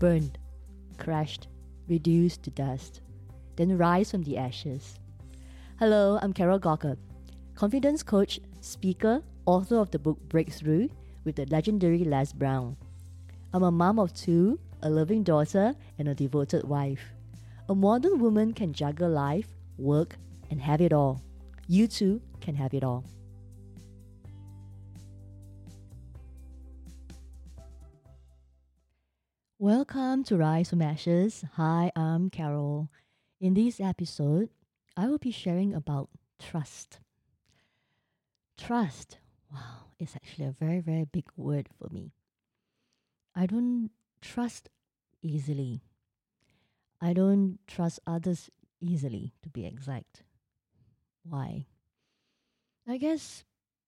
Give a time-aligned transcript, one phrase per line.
[0.00, 0.38] burned,
[0.96, 1.46] crushed,
[1.86, 3.02] reduced to dust,
[3.56, 4.98] then rise from the ashes.
[5.78, 6.96] Hello, I'm Carol Gawker,
[7.54, 10.88] confidence coach, speaker, author of the book Breakthrough
[11.24, 12.78] with the legendary Les Brown.
[13.52, 17.12] I'm a mom of two, a loving daughter, and a devoted wife.
[17.68, 20.16] A modern woman can juggle life, work,
[20.50, 21.20] and have it all.
[21.68, 23.04] You too can have it all.
[29.62, 31.44] Welcome to Rise from Ashes.
[31.56, 32.88] Hi, I'm Carol.
[33.42, 34.48] In this episode,
[34.96, 36.98] I will be sharing about trust.
[38.56, 39.18] Trust,
[39.52, 42.14] wow, it's actually a very, very big word for me.
[43.36, 43.90] I don't
[44.22, 44.70] trust
[45.20, 45.82] easily.
[46.98, 48.48] I don't trust others
[48.80, 50.22] easily, to be exact.
[51.22, 51.66] Why?
[52.88, 53.44] I guess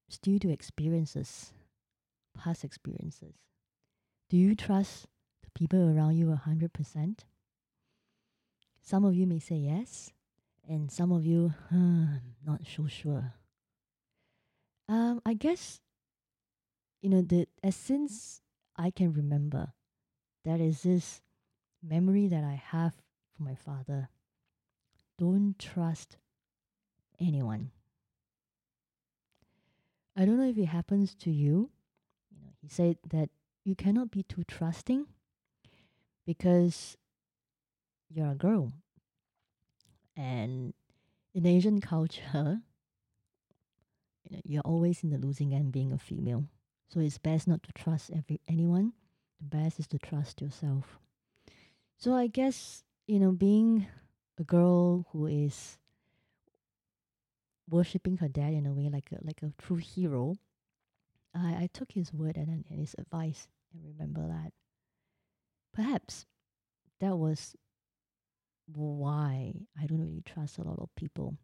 [0.07, 1.55] it's due to experiences,
[2.37, 3.37] past experiences.
[4.29, 5.07] Do you trust
[5.55, 7.19] people around you 100%?
[8.81, 10.13] Some of you may say yes,
[10.69, 12.07] and some of you, hmm,
[12.45, 13.35] not so sure.
[14.89, 15.81] Um, I guess,
[17.01, 18.43] you know, the as since
[18.77, 19.73] I can remember,
[20.45, 21.23] that is this
[21.83, 22.95] memory that I have
[23.37, 24.09] from my father.
[25.19, 26.17] Don't trust
[27.21, 27.71] anyone.
[30.17, 31.71] I don't know if it happens to you.
[32.31, 33.31] You know, he said that
[33.65, 35.07] you cannot be too trusting
[36.27, 36.97] because
[38.09, 38.73] you're a girl.
[40.17, 40.75] And
[41.35, 42.23] in Asian culture,
[44.25, 46.45] you know, you're always in the losing end being a female.
[46.89, 48.93] So it's best not to trust every anyone.
[49.41, 50.99] The best is to trust yourself.
[51.97, 53.87] So I guess, you know, being
[54.39, 55.79] a girl who is
[57.71, 60.37] worshipping her dad in a way like a like a true hero,
[61.35, 64.53] I, I took his word and, and his advice and remember that.
[65.73, 66.27] Perhaps
[67.01, 67.57] that was
[68.67, 71.37] why I don't really trust a lot of people.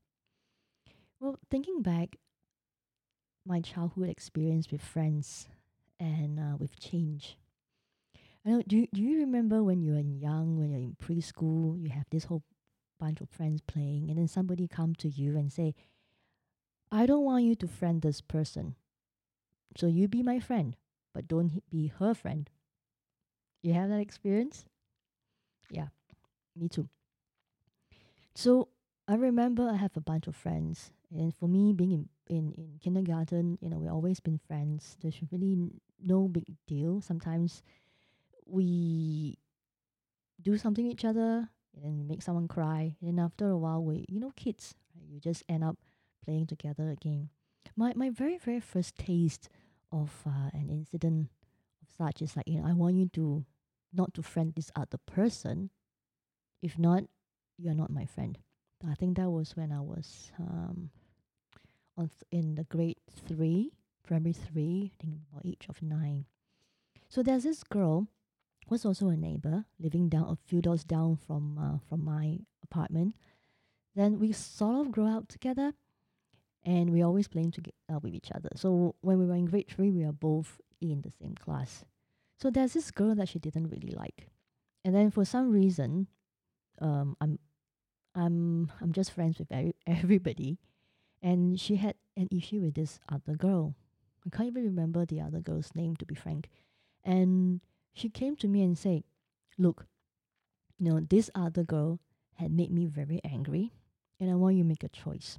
[1.21, 2.17] Well, thinking back,
[3.45, 5.49] my childhood experience with friends
[5.99, 7.39] and uh, with change.
[8.45, 8.63] I know.
[8.67, 12.25] Do Do you remember when you were young, when you're in preschool, you have this
[12.25, 12.43] whole
[13.01, 15.75] bunch of friends playing, and then somebody come to you and say,
[16.91, 18.77] "I don't want you to friend this person,
[19.77, 20.77] so you be my friend,
[21.15, 22.51] but don't be her friend."
[23.63, 24.65] You have that experience?
[25.71, 25.89] Yeah,
[26.57, 26.89] me too.
[28.35, 28.69] So
[29.07, 32.79] I remember I have a bunch of friends, and for me, being in in, in
[32.81, 34.97] kindergarten, you know, we've always been friends.
[35.01, 35.57] There's really
[35.99, 37.01] no big deal.
[37.01, 37.63] Sometimes
[38.47, 39.39] we
[40.41, 41.49] do something each other
[41.83, 45.09] and make someone cry, and after a while, we you know, kids, right?
[45.09, 45.77] You just end up
[46.25, 47.31] playing together again.
[47.77, 49.49] My my very very first taste
[49.93, 51.29] of uh, an incident
[51.99, 53.45] such is like you know I want you to
[53.93, 55.71] not to friend this other person.
[56.63, 57.05] If not,
[57.57, 58.39] you are not my friend.
[58.89, 60.91] I think that was when I was um,
[61.97, 63.73] on th- in the grade three,
[64.07, 66.27] primary three, I think about age of nine.
[67.09, 68.07] So there's this girl
[68.69, 73.15] was also a neighbor living down a few doors down from uh, from my apartment.
[73.95, 75.73] Then we sort of grew up together,
[76.65, 78.51] and we always playing together uh, with each other.
[78.55, 81.85] So when we were in grade three, we were both in the same class.
[82.37, 84.29] So there's this girl that she didn't really like,
[84.85, 86.07] and then for some reason,
[86.81, 87.39] um, I'm,
[88.15, 90.59] I'm, I'm just friends with every, everybody,
[91.21, 93.75] and she had an issue with this other girl.
[94.25, 96.49] I can't even remember the other girl's name to be frank,
[97.05, 97.61] and
[97.93, 99.03] she came to me and said,
[99.59, 99.87] "Look,
[100.79, 101.99] you know this other girl
[102.35, 103.73] had made me very angry,
[104.21, 105.39] and I want you to make a choice.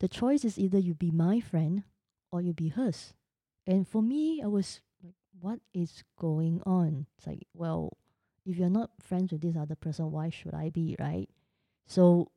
[0.00, 1.84] The choice is either you be my friend
[2.30, 3.14] or you be hers."
[3.66, 7.06] And for me, I was like, what is going on?
[7.16, 7.96] It's like, well,
[8.44, 11.28] if you're not friends with this other person, why should I be, right?
[11.86, 12.30] So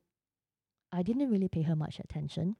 [0.92, 2.56] I didn't really pay her much attention.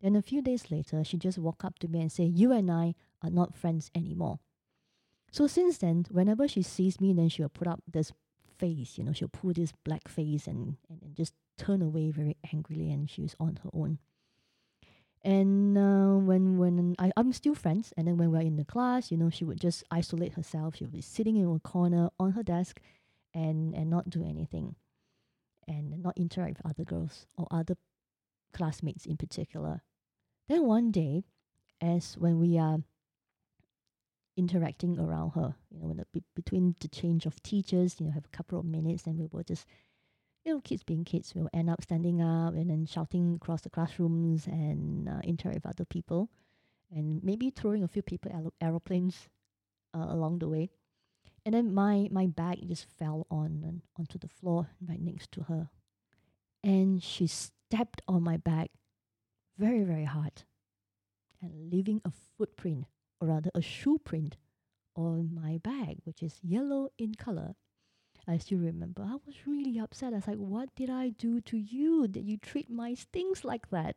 [0.00, 2.70] Then a few days later, she just walked up to me and said, You and
[2.70, 4.38] I are not friends anymore.
[5.32, 8.12] So since then, whenever she sees me, then she'll put up this
[8.56, 12.36] face, you know, she'll pull this black face and, and, and just turn away very
[12.52, 13.98] angrily and she was on her own.
[15.24, 19.10] And uh, when when I, I'm still friends, and then when we're in the class,
[19.10, 20.76] you know, she would just isolate herself.
[20.76, 22.80] She would be sitting in a corner on her desk,
[23.34, 24.76] and and not do anything,
[25.66, 27.76] and not interact with other girls or other
[28.52, 29.82] classmates in particular.
[30.48, 31.24] Then one day,
[31.80, 32.78] as when we are
[34.36, 38.12] interacting around her, you know, when the, be- between the change of teachers, you know,
[38.12, 39.66] have a couple of minutes, and we will just
[40.46, 43.68] you know, kids being kids will end up standing up and then shouting across the
[43.68, 46.30] classrooms and uh, interact with other people,
[46.88, 49.28] and maybe throwing a few paper aeroplanes
[49.92, 50.70] uh, along the way.
[51.44, 55.68] And then my my bag just fell on onto the floor right next to her,
[56.62, 58.68] and she stepped on my bag
[59.58, 60.44] very very hard,
[61.42, 62.86] and leaving a footprint
[63.20, 64.36] or rather a shoe print
[64.94, 67.56] on my bag, which is yellow in color.
[68.28, 69.02] I still remember.
[69.02, 70.12] I was really upset.
[70.12, 73.70] I was like, "What did I do to you that you treat my things like
[73.70, 73.96] that?"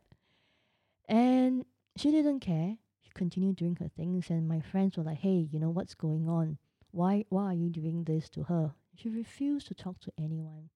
[1.08, 1.66] And
[1.96, 2.78] she didn't care.
[3.02, 6.28] She continued doing her things, and my friends were like, "Hey, you know what's going
[6.28, 6.58] on?
[6.92, 10.70] Why why are you doing this to her?" She refused to talk to anyone.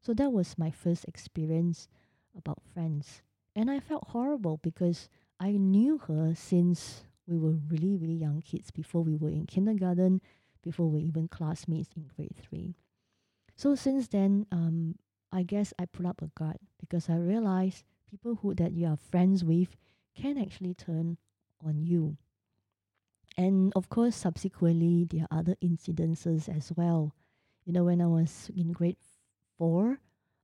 [0.00, 1.88] So that was my first experience
[2.36, 3.22] about friends,
[3.56, 5.08] and I felt horrible because
[5.40, 10.22] I knew her since we were really really young kids before we were in kindergarten,
[10.62, 12.76] before we were even classmates in grade three.
[13.60, 14.94] So since then, um,
[15.30, 18.96] I guess I put up a guard because I realized people who that you are
[18.96, 19.76] friends with
[20.16, 21.18] can actually turn
[21.62, 22.16] on you.
[23.36, 27.14] And of course, subsequently, there are other incidences as well.
[27.66, 28.96] You know, when I was in grade
[29.58, 29.98] four,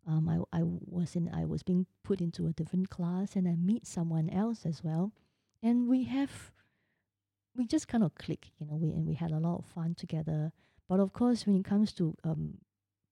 [0.06, 3.54] um, I, I was in I was being put into a different class, and I
[3.54, 5.14] meet someone else as well,
[5.62, 6.52] and we have
[7.56, 9.94] we just kind of click, you know, we and we had a lot of fun
[9.94, 10.52] together.
[10.86, 12.58] But of course, when it comes to um,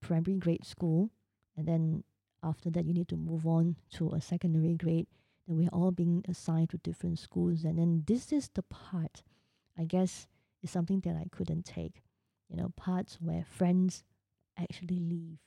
[0.06, 1.10] primary grade school,
[1.56, 2.04] and then
[2.42, 5.06] after that you need to move on to a secondary grade.
[5.46, 9.22] Then we're all being assigned to different schools, and then this is the part,
[9.78, 10.26] I guess,
[10.62, 12.02] is something that I couldn't take.
[12.48, 14.04] You know, parts where friends
[14.58, 15.38] actually leave,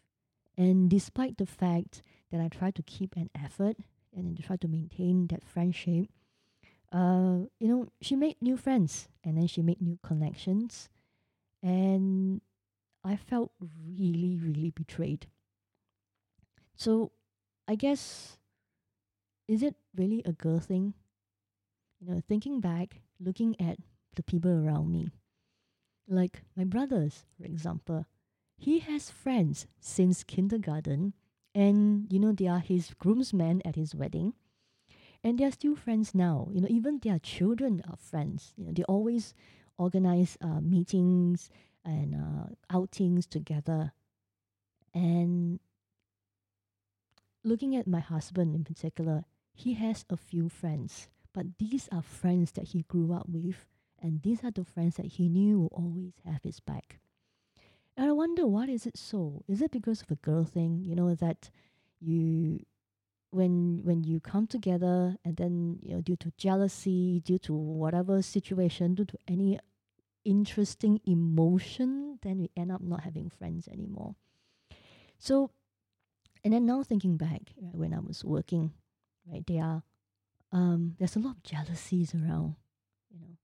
[0.57, 2.01] and despite the fact
[2.31, 3.77] that I try to keep an effort
[4.15, 6.09] and try to maintain that friendship,
[6.91, 10.89] uh, you know, she made new friends and then she made new connections,
[11.61, 12.41] and
[13.07, 15.27] I felt really, really betrayed.
[16.75, 17.11] So
[17.67, 18.37] I guess
[19.47, 20.93] is it really a girl thing?
[21.99, 23.77] You know, thinking back, looking at
[24.15, 25.09] the people around me,
[26.07, 28.05] like my brothers, for example,
[28.57, 31.13] he has friends since kindergarten,
[31.55, 34.33] and you know, they are his groomsmen at his wedding,
[35.23, 36.49] and they are still friends now.
[36.51, 38.53] You know, even their children are friends.
[38.57, 39.33] You know, they always
[39.77, 41.49] organize uh, meetings
[41.87, 43.93] and uh, outings together.
[44.93, 45.59] And
[47.43, 49.23] looking at my husband in particular,
[49.53, 53.65] he has a few friends, but these are friends that he grew up with,
[54.01, 56.99] and these are the friends that he knew will always have his back.
[57.95, 59.43] And I wonder what is it so?
[59.47, 60.83] Is it because of a girl thing?
[60.83, 61.49] You know that
[61.99, 62.59] you
[63.31, 68.21] when when you come together and then you know due to jealousy, due to whatever
[68.21, 69.59] situation, due to any
[70.27, 74.15] interesting emotion, then we end up not having friends anymore.
[75.17, 75.51] So,
[76.43, 78.73] and then now thinking back, right, when I was working,
[79.25, 79.83] right, there are
[80.51, 82.55] um, there's a lot of jealousies around,
[83.09, 83.37] you know,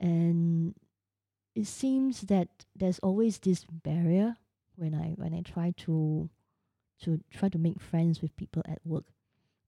[0.00, 0.74] and
[1.54, 4.36] it seems that there's always this barrier
[4.76, 6.28] when I when I try to
[7.02, 9.04] to try to make friends with people at work.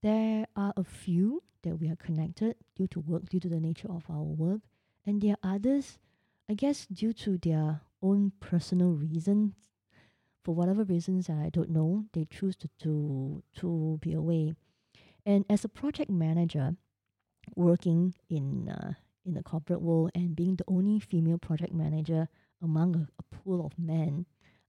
[0.02, 3.90] There are a few that we are connected due to work, due to the nature
[3.90, 4.60] of our work,
[5.04, 5.98] and there are others
[6.48, 9.54] I guess due to their own personal reasons,
[10.44, 14.54] for whatever reasons I don't know, they choose to, to, to be away.
[15.24, 16.76] And as a project manager,
[17.54, 18.94] working in uh,
[19.24, 22.28] in the corporate world and being the only female project manager
[22.62, 24.24] among a, a pool of men,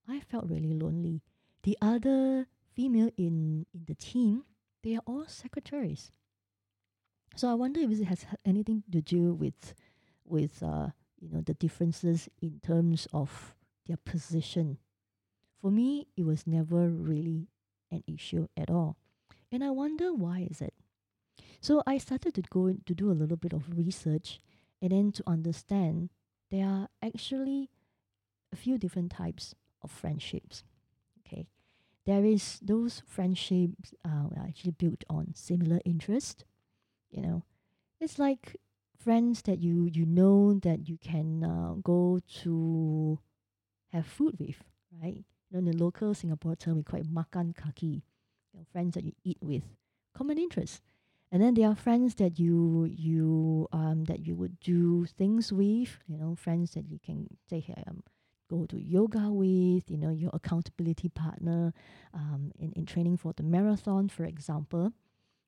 [0.08, 1.22] I felt really lonely.
[1.64, 4.44] The other female in, in the team,
[4.84, 6.12] they are all secretaries.
[7.36, 9.76] So I wonder if it has anything to do with
[10.26, 10.88] with uh,
[11.20, 13.56] you know the differences in terms of
[13.88, 14.78] their position.
[15.62, 17.48] For me, it was never really
[17.92, 18.98] an issue at all.
[19.52, 20.74] And I wonder why is it?
[21.62, 24.40] So I started to go to do a little bit of research
[24.82, 26.10] and then to understand
[26.52, 27.70] there are actually
[28.54, 30.64] a few different types of friendships.
[31.26, 31.48] Okay.
[32.06, 36.46] There is those friendships uh, are actually built on similar interest.
[37.10, 37.44] You know,
[38.00, 38.58] it's like
[39.00, 43.20] friends that you you know that you can uh, go to
[43.94, 44.64] have food with,
[45.02, 45.24] right?
[45.50, 48.04] You know, in the local Singapore term, we call it makan kaki.
[48.54, 49.64] You know, friends that you eat with,
[50.16, 50.82] common interests.
[51.32, 56.00] And then there are friends that you you um that you would do things with,
[56.08, 58.04] you know, friends that you can say um
[58.50, 61.74] go to yoga with, you know, your accountability partner,
[62.14, 64.94] um in, in training for the marathon, for example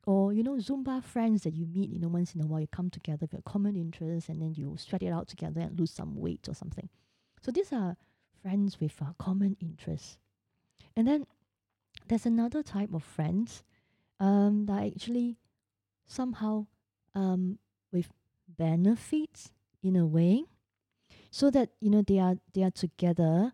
[0.05, 2.67] or you know zumba friends that you meet you know once in a while you
[2.67, 5.91] come together with a common interest and then you sweat it out together and lose
[5.91, 6.89] some weight or something.
[7.41, 7.95] So these are
[8.41, 10.17] friends with uh, common interests
[10.95, 11.25] and then
[12.07, 13.63] there's another type of friends
[14.19, 15.37] um, that actually
[16.07, 16.65] somehow
[17.15, 17.59] um,
[17.91, 18.09] with
[18.57, 19.51] benefits
[19.83, 20.43] in a way
[21.31, 23.53] so that you know they are they are together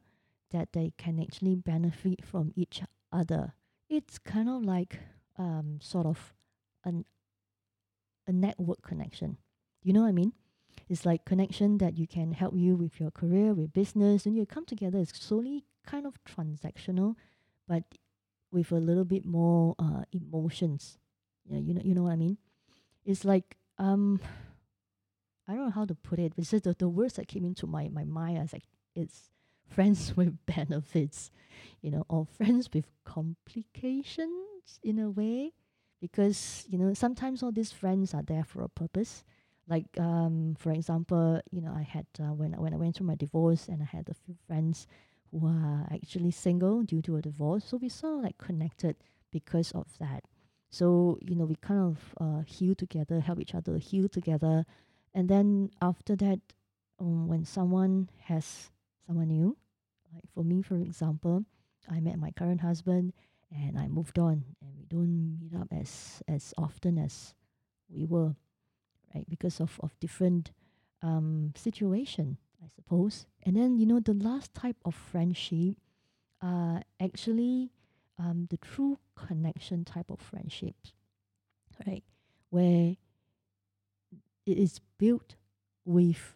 [0.52, 3.54] that they can actually benefit from each other.
[3.90, 5.00] It's kind of like
[5.38, 6.34] um sort of
[6.84, 7.06] an
[8.28, 9.38] a network connection.
[9.84, 10.34] You know what i mean?
[10.90, 14.46] It's like connection that you can help you with your career with business and you
[14.46, 15.00] come together.
[15.00, 17.16] It's solely kind of transactional
[17.68, 17.84] but
[18.52, 20.98] with a little bit more uh, emotions.
[21.46, 22.38] Yeah you know you know what i mean?
[23.06, 24.20] It's like um
[25.48, 26.34] I don't know how to put it.
[26.38, 28.66] It's just the, the words that came into my, my mind is like
[28.96, 29.30] it's
[29.68, 31.32] friends with benefits,
[31.82, 35.54] you know, or friends with complications in a way.
[36.02, 39.24] Because, you know, sometimes all these friends are there for a purpose.
[39.68, 43.16] Like, um, for example, you know, I had uh, when when I went through my
[43.16, 44.88] divorce and I had a few friends
[45.32, 47.66] who are actually single due to a divorce.
[47.66, 48.96] So we sort of like connected
[49.32, 50.26] because of that.
[50.70, 54.66] So, you know, we kind of uh, heal together, help each other heal together
[55.14, 56.40] and then after that,
[57.00, 58.70] um, when someone has
[59.08, 59.58] someone new,
[60.14, 61.46] like for me, for example,
[61.90, 63.14] I met my current husband
[63.52, 67.34] and I moved on, and we don't meet up as as often as
[67.90, 68.36] we were,
[69.14, 69.28] right?
[69.30, 70.52] Because of of different
[71.02, 73.28] um, situation, I suppose.
[73.44, 75.76] And then you know the last type of friendship,
[76.42, 77.72] uh, actually,
[78.20, 80.94] um, the true connection type of friendships,
[81.88, 82.04] right?
[82.50, 82.96] Where
[84.46, 85.36] it is built
[85.86, 86.36] with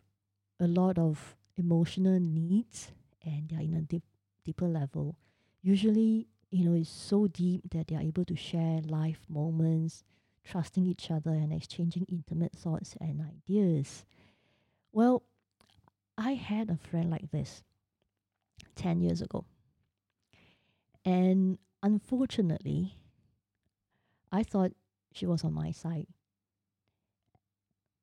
[0.60, 2.92] a lot of emotional needs
[3.24, 4.04] and they're in a deep,
[4.46, 5.16] deeper level.
[5.62, 10.03] Usually, you know, it's so deep that they're able to share life moments,
[10.44, 14.06] trusting each other and exchanging intimate thoughts and ideas.
[14.91, 15.24] Well,
[16.18, 17.63] I had a friend like this
[18.75, 19.46] 10 years ago.
[21.06, 22.96] And unfortunately,
[24.32, 24.72] I thought
[25.13, 26.08] she was on my side.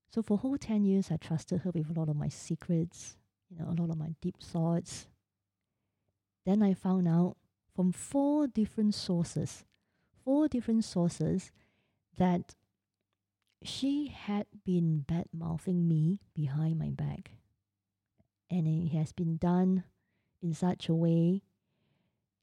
[0.08, 3.16] So for whole 10 years, I trusted her with a lot of my secrets,
[3.50, 5.08] you know, a lot of my deep thoughts.
[6.46, 7.36] Then I found out
[7.76, 9.66] from four different sources,
[10.24, 11.52] four different sources,
[12.16, 12.54] that
[13.62, 17.32] she had been bad mouthing me behind my back.
[18.50, 19.84] And it has been done
[20.42, 21.42] in such a way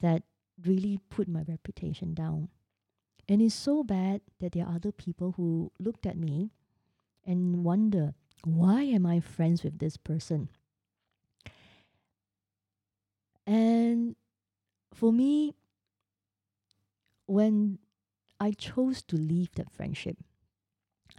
[0.01, 0.21] that
[0.63, 2.49] really put my reputation down.
[3.27, 6.51] And it's so bad that there are other people who looked at me
[7.25, 8.13] and wonder
[8.43, 10.49] why am I friends with this person?
[13.47, 14.15] And
[14.93, 15.55] for me,
[17.25, 17.79] when
[18.39, 20.17] I chose to leave that friendship,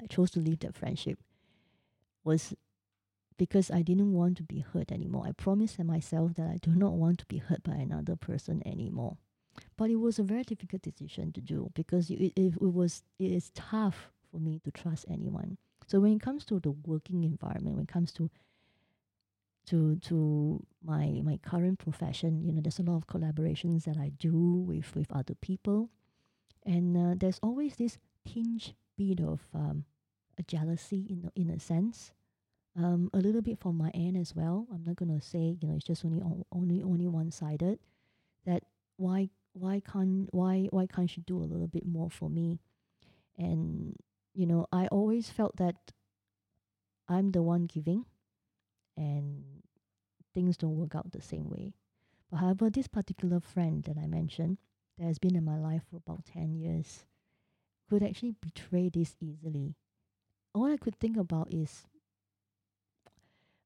[0.01, 1.19] I chose to leave that friendship
[2.25, 2.55] was
[3.37, 5.25] because I didn't want to be hurt anymore.
[5.27, 9.17] I promised myself that I do not want to be hurt by another person anymore.
[9.77, 13.31] But it was a very difficult decision to do because it, it, it was it
[13.31, 15.59] is tough for me to trust anyone.
[15.87, 18.31] So when it comes to the working environment, when it comes to
[19.67, 24.11] to to my my current profession, you know, there's a lot of collaborations that I
[24.19, 25.91] do with with other people,
[26.65, 29.85] and uh, there's always this tinge bit of um,
[30.39, 32.13] a jealousy in in a sense,
[32.77, 34.67] um, a little bit from my end as well.
[34.73, 37.79] I'm not gonna say you know it's just only only only one sided.
[38.47, 38.65] That
[38.97, 42.61] why why can't why why can't she do a little bit more for me,
[43.39, 43.97] and
[44.35, 45.77] you know, I always felt that
[47.09, 48.05] I'm the one giving
[48.97, 49.54] and
[50.35, 51.75] things don't work out the same way.
[52.31, 54.59] But however, this particular friend that I mentioned,
[54.99, 57.05] that has been in my life for about 10 years,
[57.89, 59.77] could actually betray this easily.
[60.55, 61.87] All I could think about is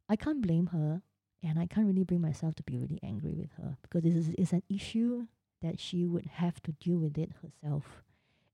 [0.09, 1.03] I can't blame her
[1.43, 4.53] and I can't really bring myself to be really angry with her because this is
[4.53, 5.27] an issue
[5.63, 8.03] that she would have to deal with it herself.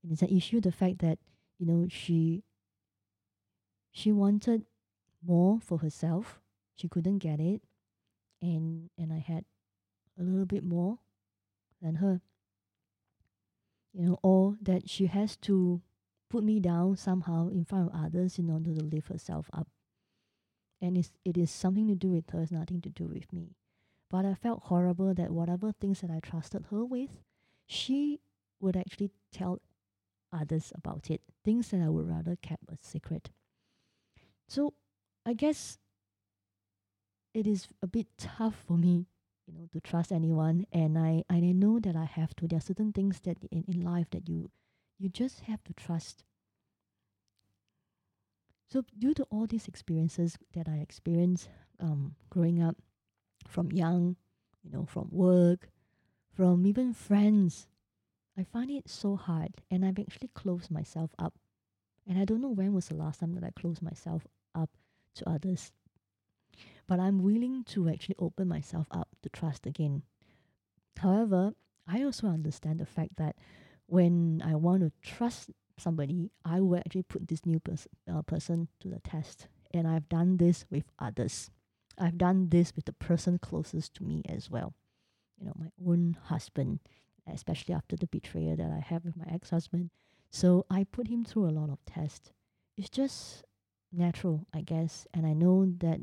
[0.03, 1.19] And it's an issue the fact that
[1.57, 2.43] you know she
[3.91, 4.65] she wanted
[5.25, 6.41] more for herself
[6.75, 7.61] she couldn't get it
[8.45, 9.43] and and i had
[10.19, 10.99] a little bit more
[11.81, 12.21] than her.
[13.93, 15.81] You know or that she has to
[16.29, 19.67] put me down somehow in front of others in order to lift herself up.
[20.81, 23.55] And it's, it is something to do with her it's nothing to do with me.
[24.09, 27.09] But i felt horrible that whatever things that i trusted her with
[27.67, 28.19] she
[28.59, 29.61] would actually tell
[30.31, 33.29] others about it, things that I would rather kept a secret.
[34.47, 34.73] So
[35.25, 35.77] I guess
[37.35, 39.07] it is a bit tough for me,
[39.47, 42.47] you know, to trust anyone and I, I know that I have to.
[42.47, 44.51] There are certain things that in, in life that you
[44.99, 46.23] you just have to trust.
[48.71, 51.49] So due to all these experiences that I experienced
[51.79, 52.77] um, growing up
[53.47, 54.15] from young,
[54.63, 55.69] you know, from work,
[56.33, 57.67] from even friends
[58.37, 61.35] I find it so hard and I've actually closed myself up.
[62.07, 64.71] And I don't know when was the last time that I closed myself up
[65.15, 65.71] to others.
[66.87, 70.03] But I'm willing to actually open myself up to trust again.
[70.97, 71.53] However,
[71.87, 73.35] I also understand the fact that
[73.87, 78.67] when I want to trust somebody, I will actually put this new pers- uh, person
[78.79, 79.47] to the test.
[79.73, 81.51] And I've done this with others.
[81.97, 84.73] I've done this with the person closest to me as well.
[85.39, 86.79] You know, my own husband,
[87.27, 89.89] especially after the betrayal that I have with my ex husband.
[90.31, 92.31] So I put him through a lot of tests.
[92.77, 93.43] It's just
[93.91, 95.07] natural, I guess.
[95.13, 96.01] And I know that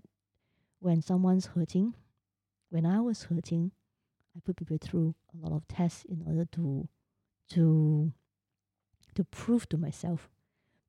[0.83, 1.95] when someone's hurting,
[2.71, 3.71] when I was hurting,
[4.37, 6.89] I put people through a lot of tests in order to
[7.51, 8.13] to
[9.15, 10.29] to prove to myself.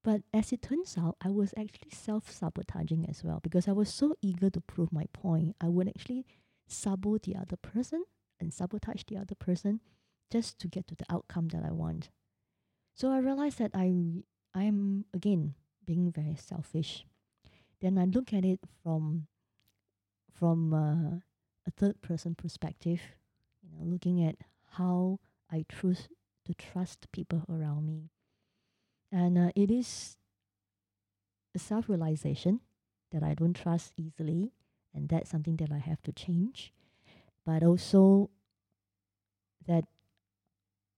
[0.04, 3.94] But as it turns out, I was actually self sabotaging as well because I was
[3.94, 5.56] so eager to prove my point.
[5.62, 6.26] I would actually
[6.68, 8.04] sabotage the other person
[8.40, 9.80] and sabotage the other person
[10.32, 12.10] just to get to the outcome that I want.
[12.96, 14.24] So I realized that I
[14.56, 15.54] I am again
[15.86, 17.06] being very selfish.
[17.80, 19.28] Then I look at it from
[20.34, 21.20] from uh,
[21.68, 23.02] a third person perspective,
[23.62, 24.36] you know, looking at
[24.72, 25.20] how
[25.52, 26.08] I choose
[26.46, 28.10] to trust people around me.
[29.12, 30.18] And uh, it is
[31.56, 32.60] a self realization
[33.12, 34.52] that I don't trust easily,
[34.94, 36.74] and that's something that I have to change.
[37.46, 38.30] But also
[39.68, 39.86] that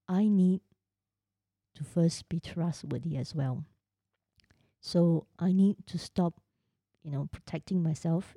[0.07, 0.61] I need
[1.75, 3.65] to first be trustworthy as well.
[4.79, 6.39] So I need to stop,
[7.03, 8.35] you know, protecting myself,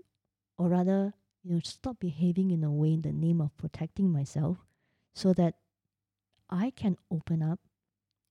[0.59, 4.59] or rather, you know, stop behaving in a way in the name of protecting myself,
[5.15, 5.55] so that
[6.51, 7.61] I can open up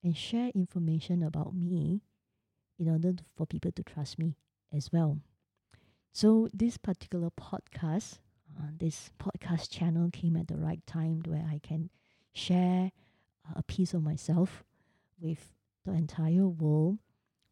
[0.03, 2.01] and share information about me
[2.77, 4.35] in order to, for people to trust me
[4.71, 5.19] as well.
[6.13, 8.19] So this particular podcast,
[8.59, 11.89] uh, this podcast channel came at the right time where I can
[12.33, 12.91] share
[13.55, 14.63] a piece of myself
[15.19, 15.53] with
[15.85, 16.99] the entire world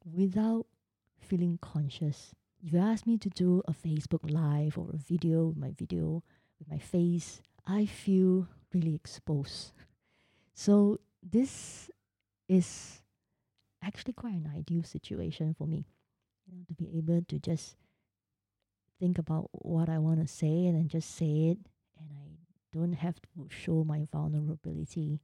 [0.04, 0.66] without
[1.20, 2.34] feeling conscious.
[2.66, 6.24] If you ask me to do a Facebook live or a video my video
[6.58, 9.72] with my face, I feel really exposed.
[10.56, 11.92] So this
[12.50, 13.04] is
[13.84, 15.86] actually quite an ideal situation for me,
[16.48, 17.76] you know, to be able to just
[19.00, 21.60] think about what I want to say and then just say it,
[22.00, 22.34] and I
[22.74, 25.20] don't have to show my vulnerability,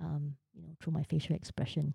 [0.00, 1.92] um, you know, through my facial expression.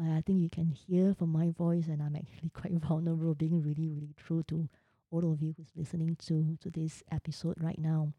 [0.00, 3.88] I think you can hear from my voice, and I'm actually quite vulnerable, being really,
[3.88, 4.68] really true to
[5.10, 8.12] all of you who's listening to to this episode right now.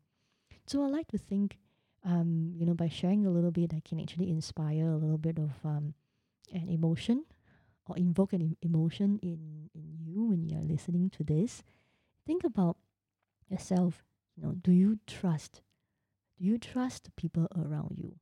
[0.65, 1.57] So I like to think
[2.03, 5.37] um, you know, by sharing a little bit, I can actually inspire a little bit
[5.37, 5.93] of um,
[6.53, 7.25] an emotion
[7.85, 11.63] or invoke an emotion in, in you when you're listening to this.
[12.25, 12.77] Think about
[13.49, 14.03] yourself.
[14.35, 15.61] You know, do you trust?
[16.37, 18.15] Do you trust the people around you?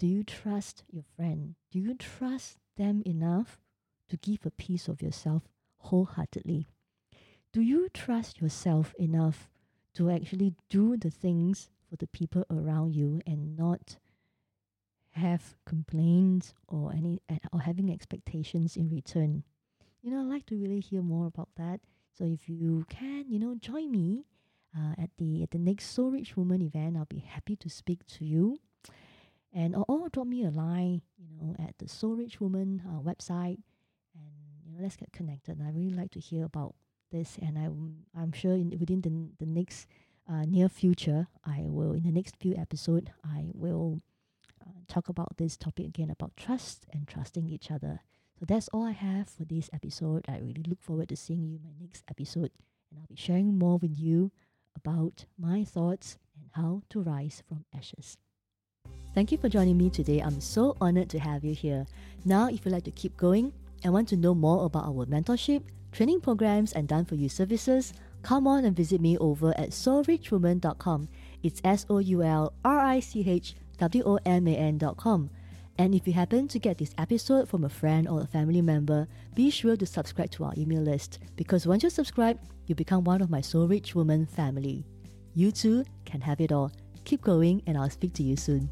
[0.00, 1.56] Do you trust your friend?
[1.70, 3.60] Do you trust them enough
[4.08, 5.42] to give a piece of yourself
[5.76, 6.68] wholeheartedly?
[7.52, 9.50] Do you trust yourself enough
[9.94, 13.98] to actually do the things for the people around you and not
[15.10, 17.20] have complaints or any
[17.52, 19.42] or having expectations in return.
[20.02, 21.80] You know, I'd like to really hear more about that.
[22.16, 24.24] So if you can, you know, join me
[24.76, 26.96] uh, at the at the next Soul Rich Woman event.
[26.96, 28.58] I'll be happy to speak to you.
[29.52, 33.00] And or, or drop me a line, you know, at the Soul Rich Woman uh,
[33.00, 33.58] website,
[34.14, 34.30] and
[34.64, 35.60] you know, let's get connected.
[35.60, 36.76] I really like to hear about
[37.10, 39.88] this, and I'm I'm sure in, within the the next
[40.30, 44.00] uh, near future, I will in the next few episode, I will
[44.64, 48.00] uh, talk about this topic again about trust and trusting each other.
[48.38, 50.24] So that's all I have for this episode.
[50.28, 52.52] I really look forward to seeing you in my next episode,
[52.90, 54.30] and I'll be sharing more with you
[54.76, 58.16] about my thoughts and how to rise from ashes.
[59.20, 60.20] Thank you for joining me today.
[60.20, 61.84] I'm so honored to have you here.
[62.24, 63.52] Now, if you'd like to keep going
[63.84, 67.92] and want to know more about our mentorship, training programs, and done for you services,
[68.22, 71.06] come on and visit me over at soulrichwoman.com.
[71.42, 75.28] It's S O U L R I C H W O M A N.com.
[75.76, 79.06] And if you happen to get this episode from a friend or a family member,
[79.34, 83.20] be sure to subscribe to our email list because once you subscribe, you become one
[83.20, 84.86] of my Soul Rich Woman family.
[85.34, 86.72] You too can have it all.
[87.04, 88.70] Keep going, and I'll speak to you soon.